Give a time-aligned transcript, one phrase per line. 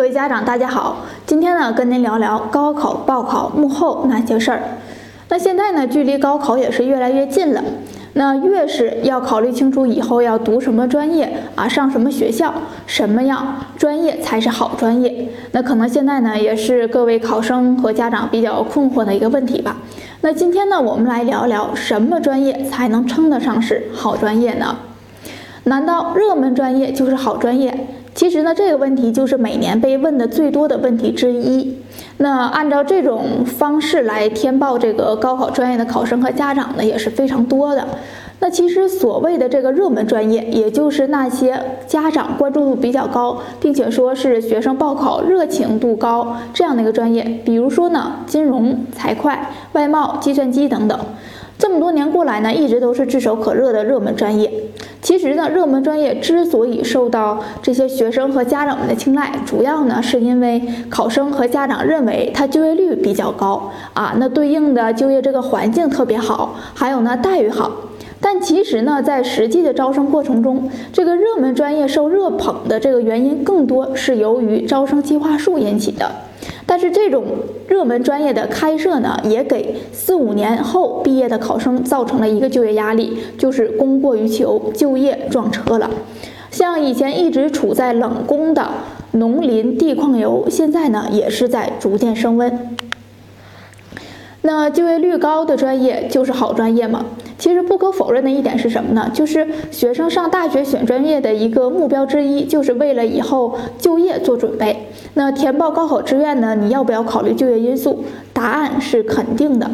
[0.00, 4.62] 各位家长，大家好，今天呢跟您聊聊高考报考幕后那些事儿。
[5.28, 7.62] 那现在呢，距离高考也是越来越近了。
[8.14, 12.50] 那越是要考虑清楚以后要读什么专业啊，上什么学校，
[12.86, 15.28] 什么样专业才是好专业？
[15.52, 19.76] 那可能现在呢，也是各位考生和家长比较困惑的一个问题吧。
[20.22, 24.78] 那今天呢，我们来聊聊什么专业才能称得上是好专业呢？
[25.64, 27.86] 难道热门专业就是好专业？
[28.20, 31.74] 其实呢，这个问题就是每年被问的最多的问题之一。
[32.18, 37.82] 那按照这种方式来填报这个高考专业的考生和家长呢，也是非常多的。
[38.40, 49.32] 那其实所谓的这个热门专业，也就是那些家长关注度比较高，并且说是学生报考热情度高这样的一个专业，比如说呢，金融、财会、
[49.72, 51.00] 外贸、计算机等等。
[51.58, 54.50] 这么多年过来呢，一直都是炙手可热的热门专业。
[55.10, 67.72] 其实呢，热门专业之所以受到这些学生和家长们的青睐，主要呢是因为考生和家长认为它就业率比较高啊，那对应的就业这个环境特别好，还有呢待遇好。
[68.20, 76.08] 但其实呢，在实际的招生过程中，这个热门专业受热捧的这个原因，更多是由于招生计划数引起的。
[76.70, 77.24] 但是这种
[77.66, 85.90] 热门专业的开设呢，也给四五年后毕业的考生造成了一个就业压力，就是供过于求，就业撞车了。
[86.52, 88.68] 像以前一直处在冷宫的
[89.10, 92.76] 农林地矿油，现在呢也是在逐渐升温。
[94.42, 97.04] 那就业率高的专业就是好专业吗？
[97.40, 99.10] 其实不可否认的一点是什么呢？
[99.14, 104.88] 就是学生上大学选专业的一个目标之一，就是为了以后就业做准备。
[105.14, 106.54] 那填报高考志愿呢？
[106.54, 108.04] 你要不要考虑就业因素？
[108.32, 109.68] 答案是肯定的。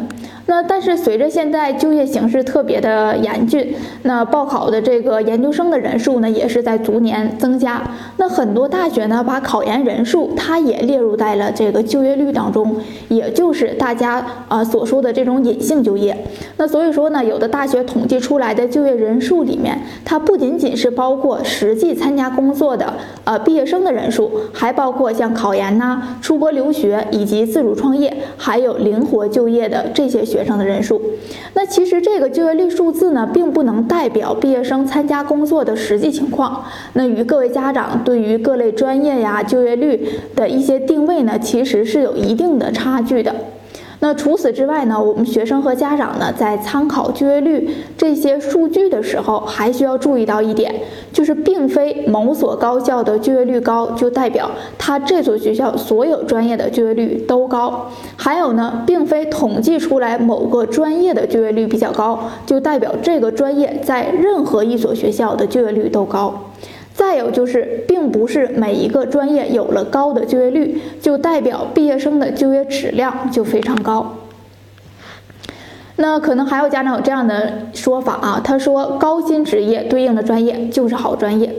[0.49, 7.81] 那但是随着现在就业形势特别的严峻，那报考的这个研究生的人数呢，也是在逐年增加。
[8.15, 12.77] 那很多大学呢，把考研人数它也列入在了这个就业率当中，
[13.09, 16.17] 也就是大家啊所说的这种隐性就业。
[16.55, 30.23] 那所以说呢，有的大大学统计出来的就业人数里面，它不仅仅是包括实际参加工作的呃毕业生的人数，还包括像考研呐、出国留学以及自主创业，还有灵活就业的这些。
[30.27, 31.01] 学生的人数，
[31.53, 36.65] 那其实这个就业率数字呢，并不能代表毕业生参加工作的实际情况。
[36.93, 43.33] 那与各位家长对于各类专业呀就业率的一些定位呢，其实是有一定的差距的。
[43.99, 50.73] 那除此之外呢，我们学生和家长呢，在参考就业率这些数据的时候，还需要注意到一点，
[51.11, 57.89] 就是并非某所高校的就业率高，就代表它这所学校所有专业的就业率都高。
[58.15, 66.51] 还有呢，并非统计出来某个专业的就业率比较高，就代表这个专业在任何一所学校的就业率都高。
[67.07, 74.13] 再有就是，并不是每一个专业有了高的就业率，就代表毕业生的就业质量就非常高。
[75.95, 81.49] 那可能还有家长有这样的说法啊，他说高薪职业对应的专业就是好专业。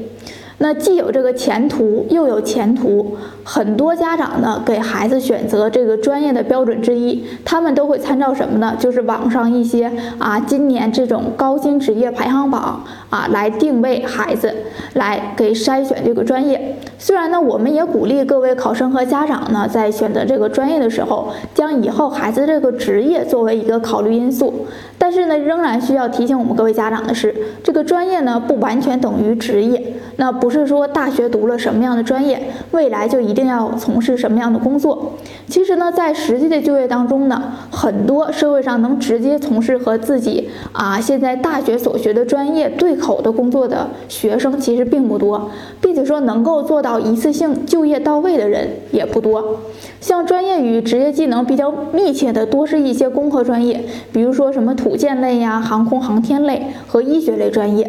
[0.61, 8.77] 那既有这个前途，又有前途，很多家长呢给孩子选择这个专业的标准之一，他们都会参照什么呢？
[8.79, 14.53] 就是网上一些啊，今年这种高薪职业排行榜啊，来定位孩子，
[14.95, 16.77] 来给筛选这个专业。
[17.00, 24.66] 虽然呢，我们也鼓励各位考生和家长呢，在选择这个专业的时候，将以后孩子这个职业作为一个考虑因素。
[24.98, 27.32] 但是呢，仍然需要提醒我们各位家长的是，
[27.62, 29.94] 这个专业呢不完全等于职业。
[30.16, 32.42] 那不是说大学读了什么样的专业，
[32.72, 35.12] 未来就一定要从事什么样的工作。
[35.47, 45.48] 其实呢，在实际的就业当中呢，很多社会上能直接从事和自己啊现在大学所学的专业对口的工作的学生其实并不多，
[45.80, 49.60] 并且说能够做到到一次性就业到位的人也不多。
[50.00, 53.78] 像专业与职业技能比较密切的，多是一些工科专业，
[54.10, 57.87] 比如说什么土建类呀、航空航天类和医学类专业。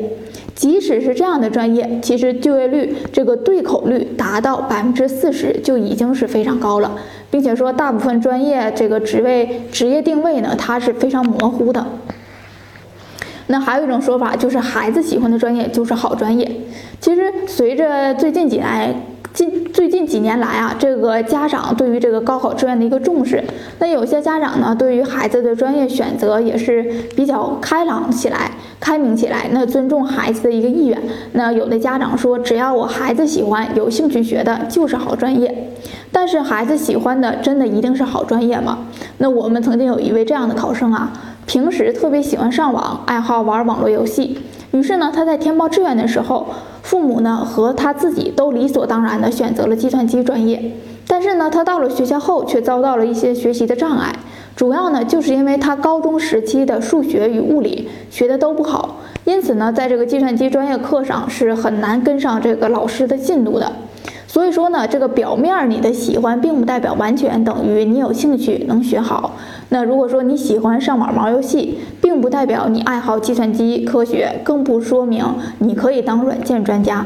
[0.54, 6.92] 即使是这样的专业，其实就业率这个对口率达到百分之四十就已经是非常高了，
[7.32, 11.86] 并且说大部分专业这个职位职业定位呢，它是非常模糊的。
[13.50, 16.50] 那还有一种说法就是孩子喜欢的专业就是好专业。
[17.00, 18.96] 其实随着最近几年。
[19.32, 23.42] 近最近几年来啊，这个家长对于这个高考志愿的一个重视，
[23.78, 26.82] 那有些家长呢，对于孩子的专业选择也是
[27.16, 28.50] 比较开朗起来、
[28.80, 31.00] 开明起来，那尊重孩子的一个意愿。
[31.34, 35.70] 那有的家长说，只要我孩子喜欢、有兴趣学的，就是好专业。
[36.12, 38.80] 但是孩子喜欢的，真的一定是好专业吗？
[39.20, 41.14] 那我们曾经有一位这样的考生啊，
[41.50, 44.38] 平时特别喜欢上网，爱好玩网络游戏，
[44.70, 46.46] 于是呢，他在填报志愿的时候。
[46.84, 50.72] 父母呢和他自己都理所当然的选择了计算机专业，
[51.08, 54.16] 但是呢，他到了学校后却遭到了一些学习的障碍，
[54.56, 63.72] 主要呢就是因为他高中时期的数学与物理学的都不好，因此呢，在这个计算机专业课上是很难跟上这个老师的进度的。
[64.40, 69.34] 所以说呢，这个表面你的喜欢，并不代表完全等于你有兴趣能学好。
[69.68, 75.26] 那如果说你喜欢上网玩游戏，并不代表你爱好计算机科学，更不说明
[75.58, 77.06] 你可以当软件专家。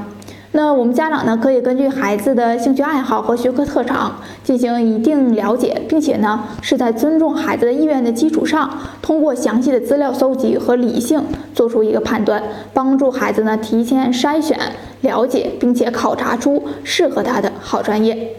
[0.51, 8.69] 那我们家长呢，可以根据孩子的兴趣爱好和学科特长进行一定了解，并且呢，是在尊重孩子的意愿的基础上，
[9.01, 11.19] 通过详细的资料搜集和理性
[11.55, 14.55] 做出一个判断，帮助孩子呢提前筛选、
[15.03, 18.35] 了解，并且考察出适合他的好专业。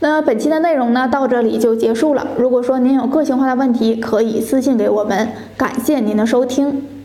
[0.00, 2.26] 那本期的内容呢，到这里就结束了。
[2.38, 5.28] 如果说您有个性化的问题，可以私信给我们。
[5.56, 6.97] 感谢您的收听。